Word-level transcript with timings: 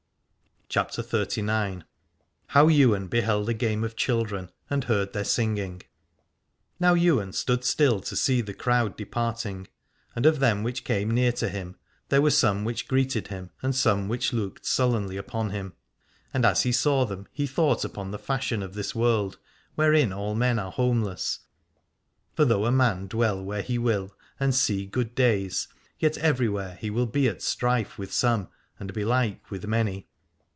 245 0.69 1.09
CHAPTER 1.09 1.17
XXXIX. 1.41 1.83
HOW 2.47 2.69
YWAIN 2.69 3.07
BEHELD 3.09 3.49
A 3.49 3.53
GAME 3.53 3.83
OF 3.83 3.97
CHILDREN 3.97 4.49
AND 4.69 4.85
HEARD 4.85 5.11
THEIR 5.11 5.25
SINGING. 5.25 5.81
Now 6.79 6.95
Ywain 6.95 7.33
stood 7.33 7.65
still 7.65 7.99
to 7.99 8.15
see 8.15 8.39
the 8.39 8.53
crowd 8.53 8.95
departing, 8.95 9.67
and 10.15 10.25
of 10.25 10.39
them 10.39 10.63
which 10.63 10.85
came 10.85 11.11
near 11.11 11.33
to 11.33 11.49
him 11.49 11.75
there 12.07 12.21
were 12.21 12.29
some 12.31 12.63
which 12.63 12.87
greeted 12.87 13.27
him 13.27 13.49
and 13.61 13.75
some 13.75 14.07
which 14.07 14.31
looked 14.31 14.65
sullenly 14.65 15.17
upon 15.17 15.49
him. 15.49 15.73
And 16.33 16.45
as 16.45 16.61
he 16.63 16.71
saw 16.71 17.03
them 17.05 17.27
he 17.33 17.45
thought 17.47 17.83
upon 17.83 18.11
the 18.11 18.17
fashion 18.17 18.63
of 18.63 18.73
this 18.73 18.95
world, 18.95 19.39
wherein 19.75 20.13
all 20.13 20.35
men 20.35 20.57
are 20.57 20.71
homeless: 20.71 21.39
for 22.33 22.45
though 22.45 22.65
a 22.65 22.71
man 22.71 23.07
dwell 23.07 23.43
where 23.43 23.61
he 23.61 23.77
will 23.77 24.15
and 24.39 24.55
see 24.55 24.85
good 24.85 25.15
days, 25.15 25.67
yet 25.99 26.17
everywhere 26.19 26.75
he 26.79 26.89
will 26.89 27.07
be 27.07 27.27
at 27.27 27.41
strife 27.41 27.97
with 27.97 28.13
some, 28.13 28.47
and 28.79 28.93
belike 28.93 29.51
with 29.51 29.65
many. 29.65 30.07